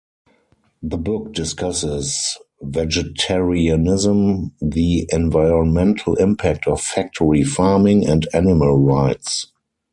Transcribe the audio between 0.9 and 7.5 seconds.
book discusses vegetarianism, the environmental impact of factory